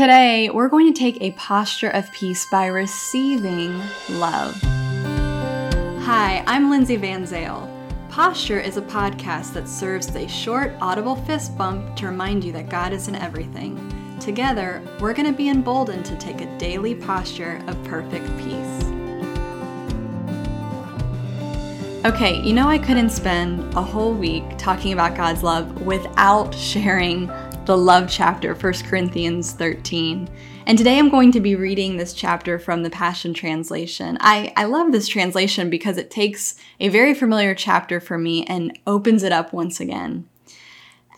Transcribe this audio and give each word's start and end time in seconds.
Today, 0.00 0.48
we're 0.48 0.70
going 0.70 0.90
to 0.90 0.98
take 0.98 1.20
a 1.20 1.32
posture 1.32 1.90
of 1.90 2.10
peace 2.10 2.46
by 2.46 2.68
receiving 2.68 3.82
love. 4.08 4.58
Hi, 6.04 6.42
I'm 6.46 6.70
Lindsay 6.70 6.96
Van 6.96 7.26
Zale. 7.26 7.68
Posture 8.08 8.58
is 8.58 8.78
a 8.78 8.80
podcast 8.80 9.52
that 9.52 9.68
serves 9.68 10.08
as 10.08 10.16
a 10.16 10.26
short, 10.26 10.72
audible 10.80 11.16
fist 11.16 11.54
bump 11.58 11.96
to 11.96 12.06
remind 12.06 12.42
you 12.44 12.50
that 12.52 12.70
God 12.70 12.94
is 12.94 13.08
in 13.08 13.14
everything. 13.14 13.76
Together, 14.18 14.82
we're 15.00 15.12
going 15.12 15.30
to 15.30 15.36
be 15.36 15.50
emboldened 15.50 16.06
to 16.06 16.16
take 16.16 16.40
a 16.40 16.56
daily 16.56 16.94
posture 16.94 17.62
of 17.66 17.84
perfect 17.84 18.26
peace. 18.38 18.84
Okay, 22.06 22.40
you 22.40 22.54
know, 22.54 22.70
I 22.70 22.78
couldn't 22.78 23.10
spend 23.10 23.74
a 23.74 23.82
whole 23.82 24.14
week 24.14 24.44
talking 24.56 24.94
about 24.94 25.14
God's 25.14 25.42
love 25.42 25.82
without 25.82 26.54
sharing 26.54 27.30
the 27.66 27.76
love 27.76 28.08
chapter, 28.08 28.54
1 28.54 28.72
Corinthians 28.84 29.52
13. 29.52 30.28
And 30.66 30.78
today 30.78 30.98
I'm 30.98 31.10
going 31.10 31.30
to 31.32 31.40
be 31.40 31.54
reading 31.54 31.96
this 31.96 32.14
chapter 32.14 32.58
from 32.58 32.82
the 32.82 32.90
Passion 32.90 33.34
Translation. 33.34 34.16
I, 34.20 34.52
I 34.56 34.64
love 34.64 34.92
this 34.92 35.06
translation 35.06 35.68
because 35.68 35.98
it 35.98 36.10
takes 36.10 36.56
a 36.80 36.88
very 36.88 37.12
familiar 37.12 37.54
chapter 37.54 38.00
for 38.00 38.16
me 38.16 38.44
and 38.46 38.78
opens 38.86 39.22
it 39.22 39.32
up 39.32 39.52
once 39.52 39.78
again. 39.78 40.26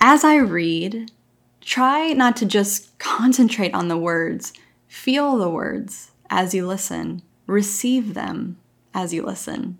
As 0.00 0.24
I 0.24 0.36
read, 0.36 1.12
try 1.60 2.12
not 2.12 2.36
to 2.36 2.46
just 2.46 2.98
concentrate 2.98 3.72
on 3.72 3.86
the 3.86 3.96
words, 3.96 4.52
feel 4.88 5.36
the 5.36 5.48
words 5.48 6.10
as 6.28 6.54
you 6.54 6.66
listen, 6.66 7.22
receive 7.46 8.14
them 8.14 8.58
as 8.92 9.14
you 9.14 9.22
listen. 9.22 9.78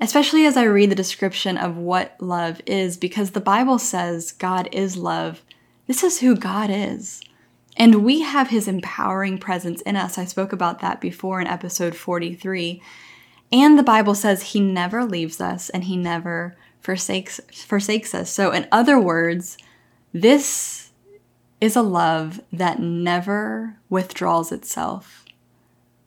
Especially 0.00 0.46
as 0.46 0.56
I 0.56 0.64
read 0.64 0.90
the 0.90 0.96
description 0.96 1.56
of 1.56 1.76
what 1.76 2.16
love 2.18 2.60
is, 2.66 2.96
because 2.96 3.30
the 3.30 3.40
Bible 3.40 3.78
says 3.78 4.32
God 4.32 4.68
is 4.72 4.96
love 4.96 5.42
this 5.86 6.02
is 6.02 6.20
who 6.20 6.36
God 6.36 6.70
is. 6.70 7.20
And 7.76 8.04
we 8.04 8.20
have 8.20 8.48
his 8.48 8.68
empowering 8.68 9.38
presence 9.38 9.80
in 9.82 9.96
us. 9.96 10.18
I 10.18 10.24
spoke 10.24 10.52
about 10.52 10.80
that 10.80 11.00
before 11.00 11.40
in 11.40 11.46
episode 11.46 11.94
43. 11.94 12.82
And 13.50 13.78
the 13.78 13.82
Bible 13.82 14.14
says 14.14 14.42
he 14.42 14.60
never 14.60 15.04
leaves 15.04 15.40
us 15.40 15.70
and 15.70 15.84
he 15.84 15.96
never 15.96 16.56
forsakes 16.80 17.40
forsakes 17.52 18.14
us. 18.14 18.30
So 18.30 18.50
in 18.50 18.66
other 18.72 18.98
words, 18.98 19.56
this 20.12 20.90
is 21.60 21.76
a 21.76 21.82
love 21.82 22.40
that 22.52 22.80
never 22.80 23.76
withdraws 23.88 24.52
itself. 24.52 25.24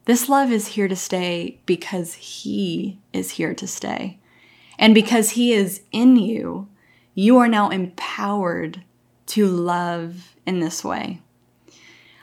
This 0.05 0.29
love 0.29 0.51
is 0.51 0.69
here 0.69 0.87
to 0.87 0.95
stay 0.95 1.59
because 1.65 2.13
he 2.15 2.99
is 3.13 3.31
here 3.31 3.55
to 3.55 3.65
stay. 3.65 4.19
And 4.77 4.93
because 4.93 5.31
he 5.31 5.53
is 5.53 5.81
in 5.91 6.17
you, 6.17 6.67
you 7.15 7.37
are 7.37 7.47
now 7.47 7.69
empowered 7.69 8.83
to 9.27 9.47
love 9.47 10.35
in 10.45 10.59
this 10.59 10.83
way. 10.83 11.21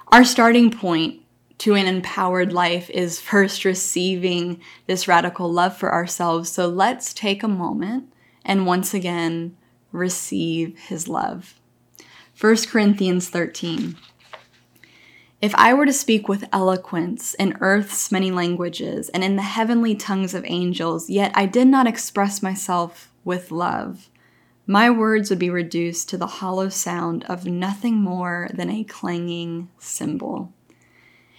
Our 0.08 0.24
starting 0.24 0.70
point 0.70 1.22
to 1.58 1.74
an 1.74 1.86
empowered 1.86 2.52
life 2.52 2.90
is 2.90 3.20
first 3.20 3.64
receiving 3.64 4.60
this 4.86 5.06
radical 5.06 5.50
love 5.50 5.76
for 5.76 5.92
ourselves. 5.92 6.50
So 6.50 6.66
let's 6.66 7.14
take 7.14 7.42
a 7.42 7.48
moment 7.48 8.12
and 8.44 8.66
once 8.66 8.94
again 8.94 9.56
receive 9.92 10.78
his 10.78 11.06
love. 11.08 11.54
1 12.40 12.56
Corinthians 12.66 13.28
13. 13.28 13.96
If 15.40 15.54
I 15.56 15.74
were 15.74 15.86
to 15.86 15.92
speak 15.92 16.28
with 16.28 16.48
eloquence 16.52 17.34
in 17.34 17.56
earth's 17.60 18.12
many 18.12 18.30
languages 18.30 19.08
and 19.08 19.24
in 19.24 19.36
the 19.36 19.42
heavenly 19.42 19.94
tongues 19.94 20.34
of 20.34 20.44
angels, 20.46 21.10
yet 21.10 21.32
I 21.34 21.46
did 21.46 21.68
not 21.68 21.86
express 21.86 22.42
myself 22.42 23.12
with 23.24 23.50
love, 23.50 24.08
my 24.66 24.90
words 24.90 25.28
would 25.30 25.38
be 25.38 25.50
reduced 25.50 26.08
to 26.08 26.16
the 26.16 26.26
hollow 26.26 26.68
sound 26.68 27.24
of 27.24 27.46
nothing 27.46 27.96
more 27.96 28.48
than 28.54 28.70
a 28.70 28.84
clanging 28.84 29.68
cymbal. 29.78 30.52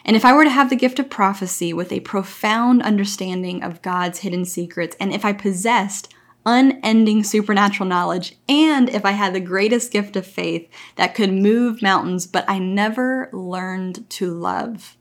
And 0.05 0.17
if 0.17 0.25
I 0.25 0.33
were 0.33 0.43
to 0.43 0.49
have 0.49 0.69
the 0.69 0.75
gift 0.75 0.99
of 0.99 1.09
prophecy 1.09 1.71
with 1.71 1.91
a 1.91 2.01
profound 2.01 2.81
understanding 2.81 3.63
of 3.63 3.81
God's 3.81 4.19
hidden 4.19 4.43
secrets, 4.43 4.97
and 4.99 5.13
if 5.13 5.23
I 5.23 5.31
possessed 5.31 6.13
unending 6.45 7.23
supernatural 7.23 7.87
knowledge, 7.87 8.35
and 8.49 8.89
if 8.89 9.05
I 9.05 9.11
had 9.11 9.33
the 9.33 9.39
greatest 9.39 9.91
gift 9.91 10.17
of 10.17 10.27
faith 10.27 10.69
that 10.97 11.15
could 11.15 11.31
move 11.31 11.81
mountains, 11.81 12.27
but 12.27 12.43
I 12.49 12.59
never 12.59 13.29
learned 13.31 14.09
to 14.11 14.33
love, 14.33 14.97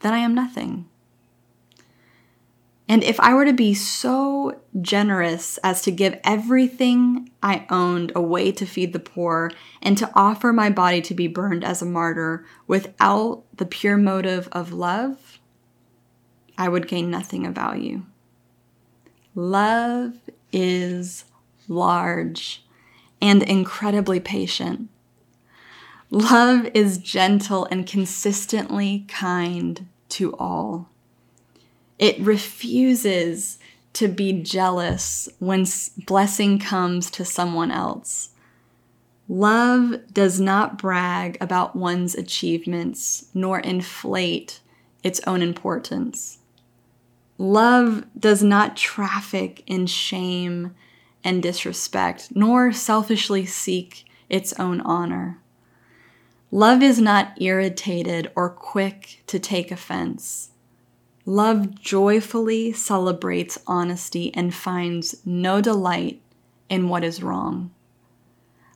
then 0.00 0.12
I 0.12 0.18
am 0.18 0.34
nothing. 0.34 0.86
And 2.86 3.02
if 3.02 3.18
I 3.20 3.32
were 3.32 3.46
to 3.46 3.52
be 3.52 3.72
so 3.72 4.60
generous 4.80 5.58
as 5.58 5.80
to 5.82 5.90
give 5.90 6.20
everything 6.22 7.30
I 7.42 7.66
owned 7.70 8.12
away 8.14 8.52
to 8.52 8.66
feed 8.66 8.92
the 8.92 8.98
poor 8.98 9.50
and 9.80 9.96
to 9.96 10.10
offer 10.14 10.52
my 10.52 10.68
body 10.68 11.00
to 11.02 11.14
be 11.14 11.26
burned 11.26 11.64
as 11.64 11.80
a 11.80 11.86
martyr 11.86 12.44
without 12.66 13.44
the 13.56 13.64
pure 13.64 13.96
motive 13.96 14.48
of 14.52 14.72
love, 14.72 15.38
I 16.58 16.68
would 16.68 16.86
gain 16.86 17.10
nothing 17.10 17.46
of 17.46 17.54
value. 17.54 18.02
Love 19.34 20.18
is 20.52 21.24
large 21.66 22.64
and 23.20 23.42
incredibly 23.42 24.20
patient. 24.20 24.90
Love 26.10 26.68
is 26.74 26.98
gentle 26.98 27.66
and 27.70 27.86
consistently 27.86 29.04
kind 29.08 29.88
to 30.10 30.36
all. 30.36 30.90
It 31.98 32.18
refuses 32.20 33.58
to 33.94 34.08
be 34.08 34.32
jealous 34.42 35.28
when 35.38 35.66
blessing 36.06 36.58
comes 36.58 37.10
to 37.12 37.24
someone 37.24 37.70
else. 37.70 38.30
Love 39.28 39.94
does 40.12 40.40
not 40.40 40.76
brag 40.76 41.38
about 41.40 41.76
one's 41.76 42.14
achievements 42.14 43.26
nor 43.32 43.58
inflate 43.60 44.60
its 45.02 45.20
own 45.26 45.40
importance. 45.40 46.38
Love 47.38 48.04
does 48.18 48.42
not 48.42 48.76
traffic 48.76 49.62
in 49.66 49.86
shame 49.86 50.74
and 51.22 51.42
disrespect, 51.42 52.28
nor 52.34 52.72
selfishly 52.72 53.46
seek 53.46 54.04
its 54.28 54.52
own 54.54 54.80
honor. 54.82 55.38
Love 56.50 56.82
is 56.82 57.00
not 57.00 57.40
irritated 57.40 58.30
or 58.36 58.48
quick 58.48 59.22
to 59.26 59.38
take 59.38 59.70
offense. 59.70 60.50
Love 61.26 61.80
joyfully 61.80 62.70
celebrates 62.70 63.58
honesty 63.66 64.34
and 64.34 64.54
finds 64.54 65.14
no 65.24 65.60
delight 65.60 66.20
in 66.68 66.88
what 66.88 67.02
is 67.02 67.22
wrong. 67.22 67.72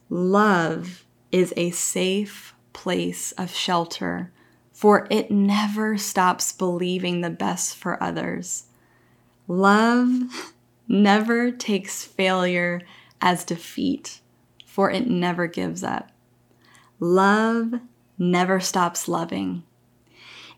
Love 0.09 1.04
is 1.31 1.53
a 1.58 1.70
safe 1.70 2.54
place 2.72 3.32
of 3.32 3.50
shelter, 3.54 4.32
for 4.72 5.06
it 5.10 5.31
never 5.31 5.98
stops 5.98 6.50
believing 6.53 7.20
the 7.20 7.28
best 7.28 7.76
for 7.76 8.03
others. 8.03 8.64
Love 9.47 10.54
never 10.88 11.50
takes 11.50 12.03
failure 12.03 12.81
as 13.20 13.44
defeat, 13.44 14.20
for 14.64 14.91
it 14.91 15.06
never 15.06 15.47
gives 15.47 15.84
up. 15.84 16.10
Love 16.98 17.75
never 18.19 18.58
stops 18.58 19.06
loving 19.06 19.62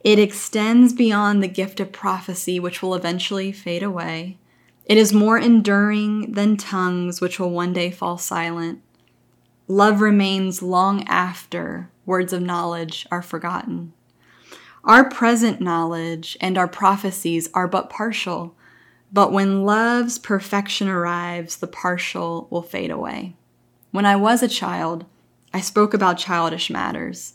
it 0.03 0.19
extends 0.19 0.93
beyond 0.93 1.43
the 1.43 1.49
gift 1.49 1.81
of 1.81 1.93
prophecy, 1.93 2.59
which 2.59 2.83
will 2.83 2.95
eventually 2.95 3.53
fade 3.53 3.83
away. 3.83 4.39
It 4.87 4.97
is 4.97 5.13
more 5.13 5.39
enduring 5.39 6.33
than 6.33 6.57
tongues, 6.57 7.21
which 7.21 7.39
will 7.39 7.51
one 7.51 7.73
day 7.73 7.91
fall 7.91 8.19
silent. 8.19 8.81
Love 9.69 10.01
remains 10.01 10.63
long 10.63 11.05
after 11.07 11.91
words 12.05 12.33
of 12.33 12.43
knowledge 12.43 13.07
are 13.11 13.23
forgotten. 13.23 13.93
Our 14.83 15.09
present 15.09 15.61
knowledge 15.61 16.37
and 16.41 16.57
our 16.57 16.67
prophecies 16.67 17.49
are 17.53 17.69
but 17.69 17.91
partial, 17.91 18.57
but 19.13 19.33
when 19.33 19.65
love's 19.65 20.19
perfection 20.19 20.89
arrives, 20.89 21.59
the 21.59 21.67
partial 21.67 22.49
will 22.51 22.63
fade 22.63 22.91
away. 22.91 23.37
When 23.91 24.07
I 24.07 24.17
was 24.17 24.43
a 24.43 24.49
child, 24.49 25.05
I 25.53 25.61
spoke 25.61 25.93
about 25.93 26.19
childish 26.19 26.71
matters. 26.71 27.35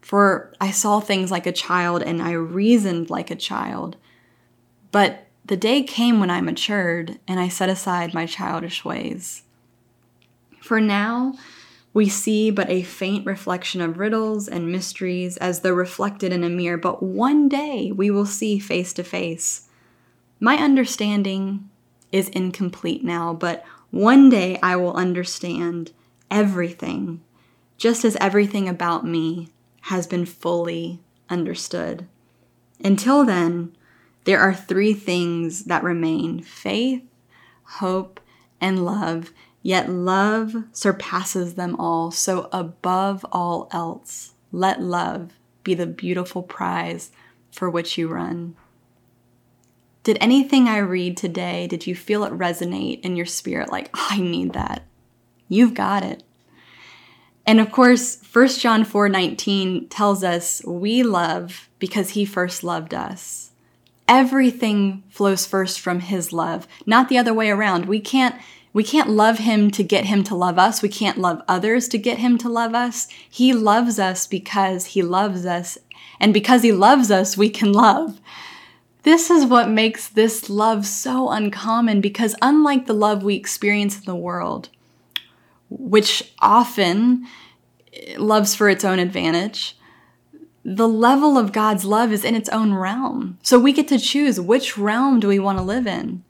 For 0.00 0.52
I 0.60 0.70
saw 0.70 1.00
things 1.00 1.30
like 1.30 1.46
a 1.46 1.52
child 1.52 2.02
and 2.02 2.22
I 2.22 2.32
reasoned 2.32 3.10
like 3.10 3.30
a 3.30 3.36
child. 3.36 3.96
But 4.92 5.26
the 5.44 5.56
day 5.56 5.82
came 5.82 6.20
when 6.20 6.30
I 6.30 6.40
matured 6.40 7.18
and 7.26 7.40
I 7.40 7.48
set 7.48 7.68
aside 7.68 8.14
my 8.14 8.26
childish 8.26 8.84
ways. 8.84 9.42
For 10.60 10.80
now, 10.80 11.34
we 11.92 12.08
see 12.08 12.50
but 12.50 12.70
a 12.70 12.82
faint 12.82 13.26
reflection 13.26 13.80
of 13.80 13.98
riddles 13.98 14.46
and 14.46 14.70
mysteries 14.70 15.36
as 15.38 15.60
though 15.60 15.72
reflected 15.72 16.32
in 16.32 16.44
a 16.44 16.48
mirror, 16.48 16.76
but 16.76 17.02
one 17.02 17.48
day 17.48 17.90
we 17.90 18.10
will 18.10 18.26
see 18.26 18.58
face 18.58 18.92
to 18.94 19.02
face. 19.02 19.68
My 20.38 20.56
understanding 20.56 21.68
is 22.12 22.28
incomplete 22.28 23.02
now, 23.02 23.34
but 23.34 23.64
one 23.90 24.30
day 24.30 24.58
I 24.62 24.76
will 24.76 24.94
understand 24.94 25.90
everything, 26.30 27.22
just 27.76 28.04
as 28.04 28.16
everything 28.16 28.68
about 28.68 29.04
me 29.04 29.48
has 29.82 30.06
been 30.06 30.26
fully 30.26 31.00
understood. 31.28 32.06
Until 32.82 33.24
then, 33.24 33.76
there 34.24 34.40
are 34.40 34.54
three 34.54 34.94
things 34.94 35.64
that 35.64 35.82
remain 35.82 36.42
faith, 36.42 37.02
hope, 37.64 38.20
and 38.60 38.84
love, 38.84 39.32
yet 39.62 39.88
love 39.88 40.54
surpasses 40.72 41.54
them 41.54 41.76
all. 41.76 42.10
So, 42.10 42.48
above 42.52 43.24
all 43.32 43.68
else, 43.72 44.34
let 44.52 44.82
love 44.82 45.32
be 45.62 45.74
the 45.74 45.86
beautiful 45.86 46.42
prize 46.42 47.10
for 47.50 47.68
which 47.68 47.96
you 47.98 48.08
run. 48.08 48.56
Did 50.02 50.18
anything 50.20 50.66
I 50.66 50.78
read 50.78 51.16
today, 51.16 51.66
did 51.66 51.86
you 51.86 51.94
feel 51.94 52.24
it 52.24 52.32
resonate 52.32 53.00
in 53.00 53.16
your 53.16 53.26
spirit 53.26 53.70
like, 53.70 53.90
oh, 53.94 54.08
I 54.10 54.20
need 54.20 54.54
that? 54.54 54.86
You've 55.48 55.74
got 55.74 56.02
it. 56.02 56.22
And 57.50 57.58
of 57.58 57.72
course, 57.72 58.16
1 58.32 58.60
John 58.60 58.84
4:19 58.84 59.88
tells 59.90 60.22
us 60.22 60.62
we 60.64 61.02
love 61.02 61.68
because 61.80 62.10
he 62.10 62.24
first 62.24 62.62
loved 62.62 62.94
us. 62.94 63.50
Everything 64.06 65.02
flows 65.10 65.46
first 65.46 65.80
from 65.80 65.98
his 65.98 66.32
love, 66.32 66.68
not 66.86 67.08
the 67.08 67.18
other 67.18 67.34
way 67.34 67.50
around. 67.50 67.86
We 67.86 67.98
can't 67.98 68.36
we 68.72 68.84
can't 68.84 69.10
love 69.10 69.38
him 69.38 69.72
to 69.72 69.82
get 69.82 70.04
him 70.04 70.22
to 70.30 70.36
love 70.36 70.60
us. 70.60 70.80
We 70.80 70.88
can't 70.88 71.18
love 71.18 71.42
others 71.48 71.88
to 71.88 71.98
get 71.98 72.18
him 72.18 72.38
to 72.38 72.48
love 72.48 72.72
us. 72.72 73.08
He 73.28 73.52
loves 73.52 73.98
us 73.98 74.28
because 74.28 74.94
he 74.94 75.02
loves 75.02 75.44
us. 75.44 75.76
And 76.20 76.32
because 76.32 76.62
he 76.62 76.70
loves 76.70 77.10
us, 77.10 77.36
we 77.36 77.50
can 77.50 77.72
love. 77.72 78.20
This 79.02 79.28
is 79.28 79.44
what 79.44 79.68
makes 79.68 80.06
this 80.06 80.48
love 80.48 80.86
so 80.86 81.30
uncommon 81.30 82.00
because, 82.00 82.36
unlike 82.40 82.86
the 82.86 82.92
love 82.92 83.24
we 83.24 83.34
experience 83.34 83.98
in 83.98 84.04
the 84.04 84.14
world, 84.14 84.68
which 85.70 86.34
often 86.40 87.26
eh, 87.92 88.16
loves 88.18 88.54
for 88.54 88.68
its 88.68 88.84
own 88.84 88.98
advantage, 88.98 89.76
the 90.64 90.88
level 90.88 91.38
of 91.38 91.52
God's 91.52 91.84
love 91.84 92.12
is 92.12 92.24
in 92.24 92.34
its 92.34 92.48
own 92.50 92.74
realm. 92.74 93.38
So 93.42 93.58
we 93.58 93.72
get 93.72 93.88
to 93.88 93.98
choose 93.98 94.38
which 94.38 94.76
realm 94.76 95.20
do 95.20 95.28
we 95.28 95.38
want 95.38 95.58
to 95.58 95.64
live 95.64 95.86
in. 95.86 96.22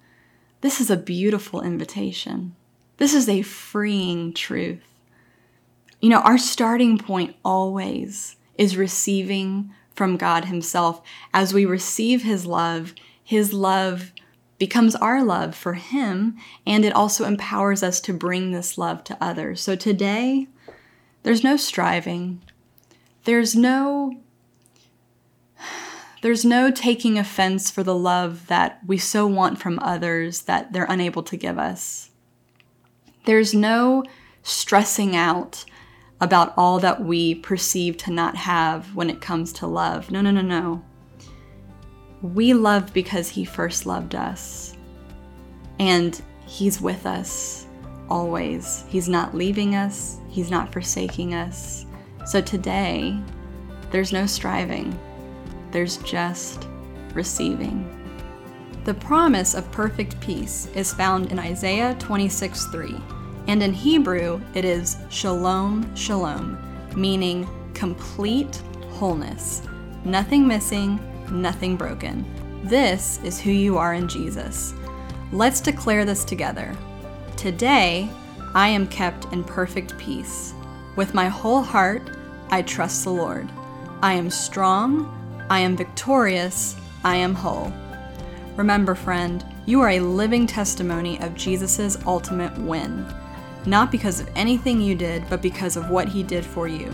This 0.61 0.81
is 0.81 0.91
a 0.91 0.97
beautiful 0.97 1.63
invitation. 1.63 2.55
This 2.99 3.15
is 3.15 3.29
a 3.29 3.43
freeing 3.43 4.33
truth. 4.33 4.87
You 6.01 6.11
know, 6.11 6.21
our 6.21 6.39
starting 6.39 6.99
point 6.99 7.35
always 7.45 8.37
is 8.57 8.77
receiving 8.77 9.73
from 9.95 10.17
God 10.17 10.47
Himself. 10.47 11.03
As 11.33 11.53
we 11.53 11.65
receive 11.65 12.23
His 12.23 12.47
love, 12.47 12.95
His 13.23 13.53
love 13.53 14.13
becomes 14.61 14.95
our 14.95 15.25
love 15.25 15.57
for 15.57 15.73
Him, 15.73 16.37
and 16.65 16.85
it 16.85 16.93
also 16.93 17.25
empowers 17.25 17.83
us 17.83 18.01
to 18.03 18.13
bring 18.13 18.53
this 18.53 18.79
love 18.79 19.03
to 19.05 19.17
others. 19.21 19.61
So 19.61 19.75
today, 19.75 20.47
there's 21.25 21.43
no 21.43 21.57
striving, 21.57 22.43
there's 23.25 23.57
no 23.57 24.13
there's 26.23 26.45
no 26.45 26.71
taking 26.71 27.19
offense 27.19 27.71
for 27.71 27.83
the 27.83 27.95
love 27.95 28.47
that 28.49 28.81
we 28.87 28.99
so 28.99 29.27
want 29.27 29.59
from 29.59 29.79
others 29.79 30.43
that 30.43 30.71
they're 30.71 30.85
unable 30.85 31.23
to 31.23 31.37
give 31.37 31.59
us. 31.59 32.11
There's 33.25 33.55
no 33.55 34.05
stressing 34.43 35.17
out 35.17 35.65
about 36.21 36.53
all 36.59 36.79
that 36.81 37.03
we 37.03 37.35
perceive 37.35 37.97
to 37.97 38.11
not 38.11 38.37
have 38.37 38.95
when 38.95 39.09
it 39.09 39.23
comes 39.23 39.51
to 39.55 39.67
love. 39.67 40.11
No, 40.11 40.21
no, 40.21 40.31
no, 40.31 40.43
no. 40.43 40.85
We 42.23 42.53
love 42.53 42.93
because 42.93 43.29
He 43.29 43.45
first 43.45 43.87
loved 43.87 44.15
us. 44.15 44.77
And 45.79 46.21
He's 46.47 46.81
with 46.81 47.07
us 47.07 47.67
always. 48.09 48.85
He's 48.89 49.09
not 49.09 49.35
leaving 49.35 49.75
us, 49.77 50.19
He's 50.29 50.51
not 50.51 50.73
forsaking 50.73 51.35
us. 51.35 51.87
So 52.27 52.41
today, 52.41 53.19
there's 53.91 54.13
no 54.13 54.27
striving 54.27 54.99
there's 55.71 55.99
just 55.99 56.67
receiving. 57.15 57.97
The 58.85 58.95
promise 58.95 59.55
of 59.55 59.71
perfect 59.73 60.19
peace 60.21 60.69
is 60.75 60.93
found 60.93 61.31
in 61.31 61.39
Isaiah 61.39 61.95
26 61.99 62.67
3, 62.67 62.97
and 63.47 63.63
in 63.63 63.73
Hebrew 63.73 64.41
it 64.55 64.65
is 64.65 64.97
shalom, 65.11 65.95
shalom, 65.95 66.59
meaning 66.97 67.49
complete 67.75 68.63
wholeness, 68.91 69.63
nothing 70.05 70.47
missing, 70.47 70.99
nothing 71.31 71.77
broken. 71.77 72.25
This 72.65 73.21
is 73.25 73.41
who 73.41 73.51
you 73.51 73.79
are 73.79 73.95
in 73.95 74.09
Jesus. 74.09 74.75
Let's 75.33 75.61
declare 75.61 76.05
this 76.05 76.25
together. 76.25 76.77
Today, 77.37 78.11
I 78.55 78.69
am 78.69 78.87
kept 78.89 79.33
in 79.33 79.45
perfect 79.45 79.97
peace. 79.99 80.55
With 80.97 81.15
my 81.15 81.29
whole 81.29 81.63
heart, 81.63 82.17
I 82.51 82.63
trust 82.63 83.05
the 83.05 83.13
Lord. 83.13 83.49
I 84.03 84.15
am 84.15 84.31
strong 84.31 85.17
I 85.51 85.59
am 85.59 85.77
victorious, 85.77 86.77
I 87.03 87.17
am 87.17 87.35
whole. 87.35 87.73
Remember, 88.55 88.95
friend, 88.95 89.45
you 89.67 89.81
are 89.81 89.91
a 89.91 89.99
living 89.99 90.47
testimony 90.47 91.21
of 91.21 91.35
Jesus' 91.35 91.99
ultimate 92.07 92.57
win. 92.57 93.05
Not 93.67 93.91
because 93.91 94.21
of 94.21 94.31
anything 94.37 94.81
you 94.81 94.95
did, 94.95 95.29
but 95.29 95.43
because 95.43 95.77
of 95.77 95.91
what 95.91 96.07
he 96.07 96.23
did 96.23 96.47
for 96.47 96.69
you. 96.69 96.89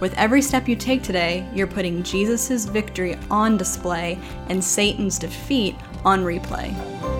With 0.00 0.14
every 0.14 0.42
step 0.42 0.68
you 0.68 0.76
take 0.76 1.02
today, 1.02 1.48
you're 1.52 1.66
putting 1.66 2.02
Jesus' 2.02 2.66
victory 2.66 3.18
on 3.30 3.56
display 3.56 4.18
and 4.48 4.62
Satan's 4.62 5.18
defeat 5.18 5.74
on 6.04 6.20
replay. 6.20 7.17